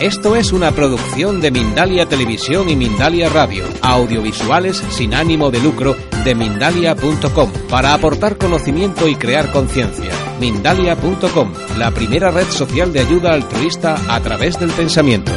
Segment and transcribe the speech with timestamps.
[0.00, 5.94] Esto es una producción de Mindalia Televisión y Mindalia Radio, audiovisuales sin ánimo de lucro
[6.24, 10.10] de mindalia.com, para aportar conocimiento y crear conciencia.
[10.40, 15.30] Mindalia.com, la primera red social de ayuda altruista a través del pensamiento.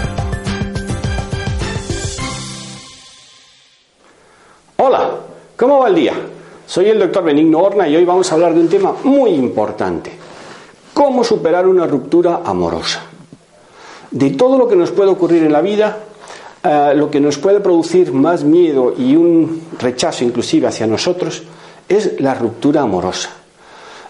[4.77, 5.11] Hola,
[5.55, 6.13] ¿cómo va el día?
[6.65, 10.11] Soy el doctor Benigno Horna y hoy vamos a hablar de un tema muy importante.
[10.95, 13.06] ¿Cómo superar una ruptura amorosa?
[14.11, 15.97] De todo lo que nos puede ocurrir en la vida,
[16.63, 21.43] eh, lo que nos puede producir más miedo y un rechazo inclusive hacia nosotros
[21.87, 23.29] es la ruptura amorosa.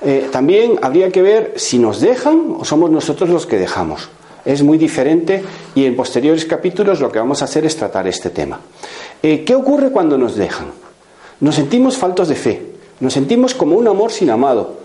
[0.02, 4.10] Eh, también habría que ver si nos dejan o somos nosotros los que dejamos.
[4.46, 5.44] Es muy diferente
[5.76, 8.60] y en posteriores capítulos lo que vamos a hacer es tratar este tema.
[9.22, 10.68] Eh, ¿Qué ocurre cuando nos dejan?
[11.40, 12.62] Nos sentimos faltos de fe,
[13.00, 14.76] nos sentimos como un amor sin amado,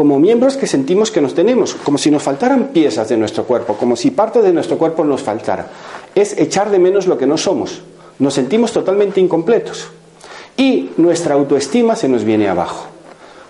[0.00, 3.74] como miembros que sentimos que nos tenemos, como si nos faltaran piezas de nuestro cuerpo,
[3.74, 5.66] como si parte de nuestro cuerpo nos faltara.
[6.14, 7.82] Es echar de menos lo que no somos.
[8.18, 9.88] Nos sentimos totalmente incompletos.
[10.56, 12.86] Y nuestra autoestima se nos viene abajo.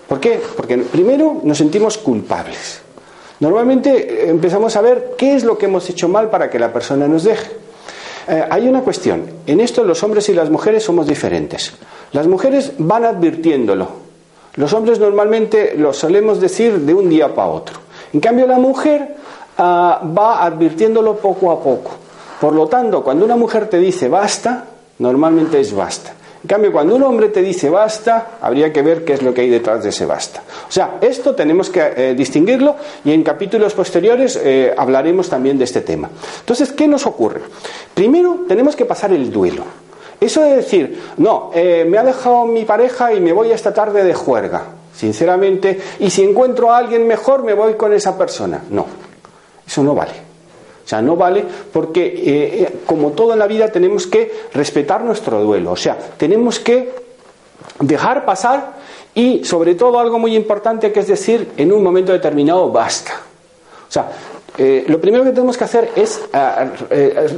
[0.09, 0.41] ¿Por qué?
[0.57, 2.81] Porque primero nos sentimos culpables.
[3.39, 6.73] Normalmente eh, empezamos a ver qué es lo que hemos hecho mal para que la
[6.73, 7.49] persona nos deje.
[8.27, 9.23] Eh, hay una cuestión.
[9.47, 11.71] En esto los hombres y las mujeres somos diferentes.
[12.11, 13.87] Las mujeres van advirtiéndolo,
[14.55, 17.79] los hombres normalmente lo solemos decir de un día para otro.
[18.13, 19.15] En cambio, la mujer
[19.57, 21.91] ah, va advirtiéndolo poco a poco.
[22.39, 24.65] Por lo tanto, cuando una mujer te dice basta,
[24.99, 26.13] normalmente es basta.
[26.43, 29.41] En cambio, cuando un hombre te dice basta, habría que ver qué es lo que
[29.41, 30.41] hay detrás de ese basta.
[30.67, 32.75] O sea, esto tenemos que eh, distinguirlo
[33.05, 36.09] y en capítulos posteriores eh, hablaremos también de este tema.
[36.39, 37.41] Entonces, ¿qué nos ocurre?
[37.93, 39.63] Primero, tenemos que pasar el duelo.
[40.21, 44.03] Eso de decir, no, eh, me ha dejado mi pareja y me voy esta tarde
[44.03, 48.63] de juerga, sinceramente, y si encuentro a alguien mejor me voy con esa persona.
[48.69, 48.85] No,
[49.65, 50.11] eso no vale.
[50.85, 51.43] O sea, no vale
[51.73, 55.71] porque, eh, eh, como todo en la vida, tenemos que respetar nuestro duelo.
[55.71, 56.93] O sea, tenemos que
[57.79, 58.73] dejar pasar
[59.15, 63.13] y, sobre todo, algo muy importante que es decir, en un momento determinado, basta.
[63.89, 64.11] O sea,
[64.87, 66.21] lo primero que tenemos que hacer es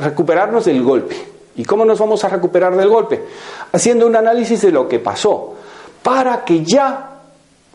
[0.01, 1.32] recuperarnos del golpe.
[1.55, 3.23] ¿Y cómo nos vamos a recuperar del golpe?
[3.71, 5.53] Haciendo un análisis de lo que pasó,
[6.01, 7.09] para que ya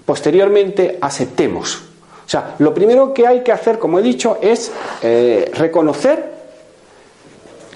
[0.05, 1.83] posteriormente aceptemos.
[2.27, 4.71] O sea, lo primero que hay que hacer, como he dicho, es
[5.03, 6.39] eh, reconocer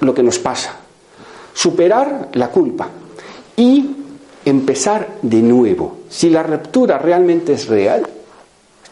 [0.00, 0.76] lo que nos pasa,
[1.54, 2.88] superar la culpa
[3.56, 3.96] y
[4.44, 5.98] empezar de nuevo.
[6.08, 8.06] Si la ruptura realmente es real,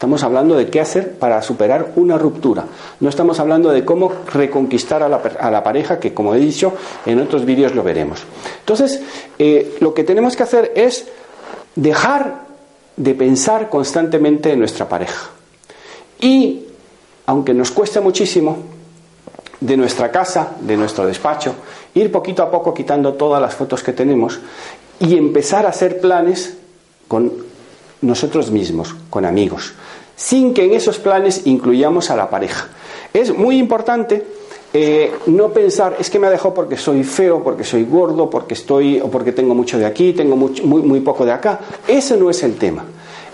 [0.01, 2.65] Estamos hablando de qué hacer para superar una ruptura.
[3.01, 6.73] No estamos hablando de cómo reconquistar a la, pareja, que como he dicho,
[7.05, 8.23] en otros vídeos lo veremos.
[8.61, 8.99] Entonces,
[9.37, 11.05] eh, lo que tenemos que hacer es
[11.75, 12.45] dejar
[12.97, 15.29] de pensar constantemente en nuestra pareja.
[16.19, 16.65] Y,
[17.27, 18.57] aunque nos cueste muchísimo,
[19.59, 21.53] de nuestra casa, de nuestro despacho,
[21.93, 24.39] ir poquito a poco quitando todas las fotos que tenemos
[24.99, 26.57] y empezar a hacer planes
[27.07, 27.50] con
[28.01, 29.73] nosotros mismos, con amigos,
[30.15, 32.67] sin que en esos planes incluyamos a la pareja.
[33.13, 34.25] Es muy importante
[34.73, 38.53] eh, no pensar, es que me ha dejado porque soy feo, porque soy gordo, porque
[38.53, 41.59] estoy, o porque tengo mucho de aquí, tengo muy, muy poco de acá.
[41.87, 42.85] Ese no es el tema.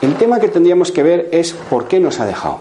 [0.01, 2.59] El tema que tendríamos que ver es por qué nos ha dejado.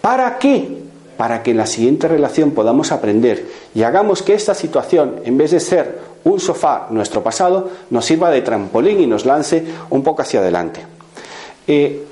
[0.00, 0.82] ¿Para qué?
[1.16, 5.50] Para que en la siguiente relación podamos aprender y hagamos que esta situación, en vez
[5.50, 10.22] de ser un sofá, nuestro pasado, nos sirva de trampolín y nos lance un poco
[10.22, 10.93] hacia adelante.
[11.66, 12.04] Eh,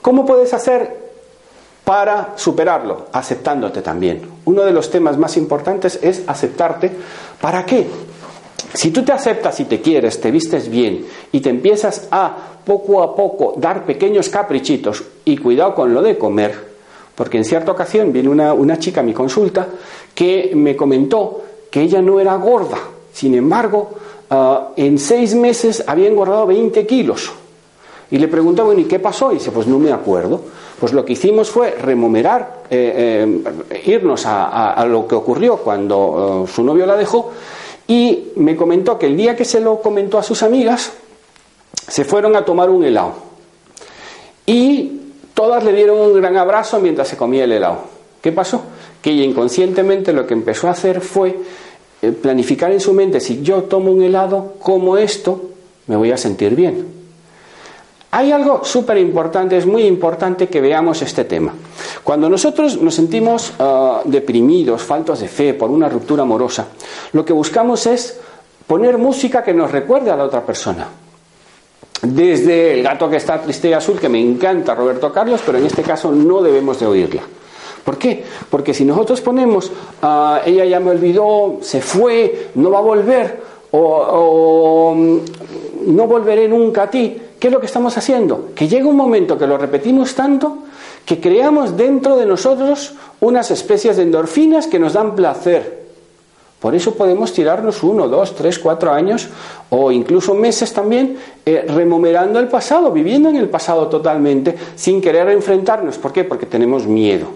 [0.00, 0.96] ¿Cómo puedes hacer
[1.84, 3.06] para superarlo?
[3.12, 4.22] Aceptándote también.
[4.44, 6.90] Uno de los temas más importantes es aceptarte.
[7.40, 7.86] ¿Para qué?
[8.74, 13.02] Si tú te aceptas y te quieres, te vistes bien y te empiezas a poco
[13.02, 16.54] a poco dar pequeños caprichitos y cuidado con lo de comer,
[17.14, 19.68] porque en cierta ocasión viene una, chica a mi consulta
[20.14, 22.78] que me comentó que ella no era gorda,
[23.12, 23.90] sin embargo,
[24.30, 27.30] ah, en seis meses había engordado 20 kilos.
[28.12, 29.32] Y le preguntaba, bueno, ¿y qué pasó?
[29.32, 30.40] Y dice, pues no me acuerdo.
[30.78, 33.26] Pues lo que hicimos fue remomerar, eh,
[33.68, 37.32] eh, irnos a, lo que ocurrió cuando eh, su novio la dejó.
[37.88, 40.92] Y me comentó que el día que se lo comentó a sus amigas,
[41.88, 43.14] se fueron a tomar un helado.
[44.46, 45.00] Y
[45.34, 47.78] todas le dieron un gran abrazo mientras se comía el helado.
[48.20, 48.62] ¿Qué pasó?
[49.02, 51.36] que ella inconscientemente lo que empezó a hacer fue
[52.00, 55.50] eh, planificar en su mente, si yo tomo un helado como esto,
[55.88, 57.01] me voy a sentir bien.
[58.14, 61.54] Hay algo súper importante, es muy importante que veamos este tema.
[62.04, 66.68] Cuando nosotros nos sentimos ah, deprimidos, faltos de fe por una ruptura amorosa,
[67.12, 68.20] lo que buscamos es
[68.66, 70.88] poner música que nos recuerde a la otra persona.
[72.02, 75.64] Desde el gato que está triste y azul, que me encanta Roberto Carlos, pero en
[75.64, 77.22] este caso no debemos de oírla.
[77.82, 78.24] ¿Por qué?
[78.50, 79.70] Porque si nosotros ponemos,
[80.02, 85.18] uh, ella ya me olvidó, se fue, no va a volver, o, mm,
[85.94, 88.50] no volveré nunca a ti, ¿qué es lo que estamos haciendo?
[88.54, 90.58] Que llega un momento que lo repetimos tanto
[91.04, 95.82] que creamos dentro de nosotros unas especies de endorfinas que nos dan placer.
[96.60, 99.28] Por eso podemos tirarnos uno, dos, tres, cuatro años
[99.70, 105.98] o incluso meses también eh, el pasado, viviendo en el pasado totalmente, sin querer enfrentarnos.
[105.98, 106.22] ¿Por qué?
[106.22, 107.26] Porque tenemos miedo.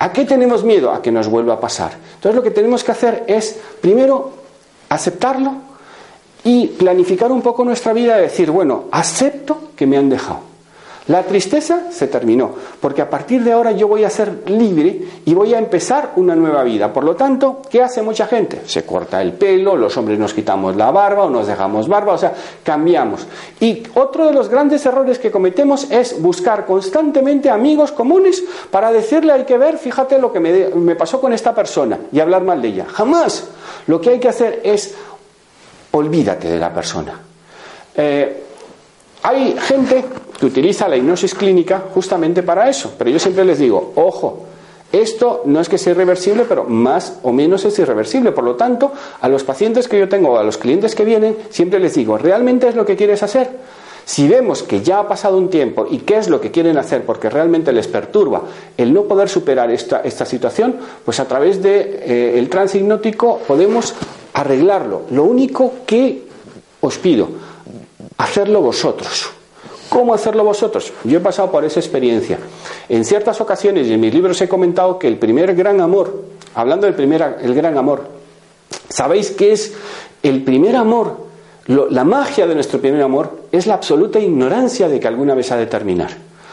[0.00, 0.92] ¿A qué tenemos miedo?
[0.92, 1.92] A que nos vuelva a pasar.
[2.16, 4.32] Entonces lo que tenemos que hacer es, primero,
[4.90, 5.72] aceptarlo
[6.44, 10.54] y planificar un poco nuestra vida y decir, bueno, acepto que me han dejado.
[11.06, 15.34] La tristeza se terminó, porque a partir de ahora yo voy a ser libre y
[15.34, 16.90] voy a empezar una nueva vida.
[16.94, 18.62] Por lo tanto, ¿qué hace mucha gente?
[18.64, 22.18] Se corta el pelo, los hombres nos quitamos la barba o nos dejamos barba, o
[22.18, 22.32] sea,
[22.62, 23.26] cambiamos.
[23.60, 29.34] Y otro de los grandes errores que cometemos es buscar constantemente amigos comunes para decirle
[29.34, 32.68] hay que ver, fíjate lo que me, pasó con esta persona y hablar mal de
[32.68, 32.86] ella.
[32.90, 33.48] Jamás.
[33.86, 34.94] Lo que hay que hacer es
[35.94, 37.20] olvídate de la persona.
[37.96, 38.42] Eh,
[39.22, 40.04] hay gente
[40.38, 44.46] que utiliza la hipnosis clínica justamente para eso, pero yo siempre les digo, ojo,
[44.92, 48.32] esto no es que sea irreversible, pero más o menos es irreversible.
[48.32, 51.80] Por lo tanto, a los pacientes que yo tengo, a los clientes que vienen, siempre
[51.80, 53.50] les digo, ¿realmente es lo que quieres hacer?
[54.04, 57.04] Si vemos que ya ha pasado un tiempo y qué es lo que quieren hacer
[57.04, 58.42] porque realmente les perturba
[58.76, 63.38] el no poder superar esta, esta situación, pues a través del de, eh, trance hipnótico
[63.48, 63.94] podemos
[64.34, 65.02] arreglarlo.
[65.10, 66.24] Lo único que
[66.80, 67.28] os pido,
[68.18, 69.30] hacerlo vosotros.
[69.88, 70.92] ¿Cómo hacerlo vosotros?
[71.04, 72.38] Yo he pasado por esa experiencia.
[72.88, 76.86] En ciertas ocasiones, y en mis libros he comentado que el primer gran amor, hablando
[76.86, 78.04] del primer el gran amor,
[78.88, 79.72] ¿sabéis qué es
[80.22, 81.24] el primer amor?
[81.66, 85.56] la magia de nuestro primer amor es la absoluta ignorancia de que alguna vez ha
[85.56, 86.10] de terminar.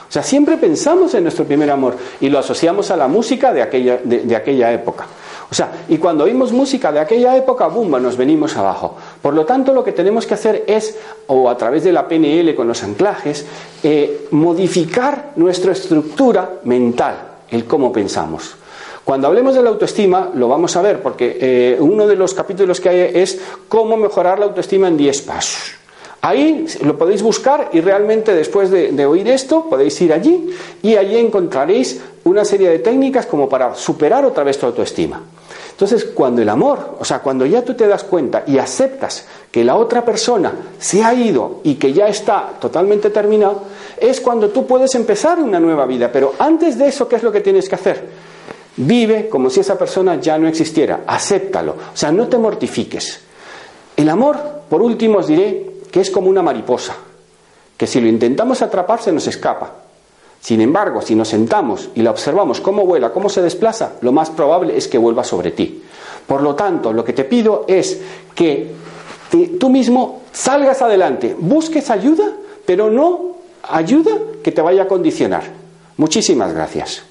[0.07, 3.61] O sea, siempre pensamos en nuestro primer amor y lo asociamos a la música de
[3.61, 5.07] aquella, de aquella época.
[5.51, 8.95] O sea, y cuando oímos música de aquella época, ¡bumba!, nos venimos abajo.
[9.21, 12.55] Por lo tanto, lo que tenemos que hacer es, o a través de la PNL
[12.55, 13.45] con los anclajes,
[13.83, 17.15] eh, modificar nuestra estructura mental,
[17.49, 18.55] el cómo pensamos.
[19.03, 22.79] Cuando hablemos de la autoestima, lo vamos a ver, porque eh, uno de los capítulos
[22.79, 25.73] que hay es cómo mejorar la autoestima en 10 pasos.
[26.21, 30.49] Ahí lo podéis buscar y realmente después de, de, oír esto podéis ir allí
[30.81, 35.21] y allí encontraréis una serie de técnicas como para superar otra vez tu autoestima.
[35.71, 39.63] Entonces, cuando el amor, o sea, cuando ya tú te das cuenta y aceptas que
[39.63, 43.63] la otra persona se ha ido y que ya está totalmente terminado,
[43.97, 46.11] es cuando tú puedes empezar una nueva vida.
[46.11, 48.05] Pero antes de eso, ¿qué es lo que tienes que hacer?
[48.77, 53.21] Vive como si esa persona ya no existiera, acéptalo, o sea, no te mortifiques.
[53.97, 54.37] El amor,
[54.69, 56.95] por último, os diré que es como una mariposa,
[57.75, 59.71] que si lo intentamos atrapar se nos escapa.
[60.41, 64.31] Sin embargo, si nos sentamos y la observamos cómo vuela, cómo se desplaza, lo más
[64.31, 65.83] probable es que vuelva sobre ti.
[66.25, 68.01] Por lo tanto, lo que te pido es
[68.33, 68.73] que
[69.59, 72.31] tú mismo salgas adelante, busques ayuda,
[72.65, 74.11] pero no ayuda
[74.43, 75.43] que te vaya a condicionar.
[75.97, 77.03] Muchísimas gracias.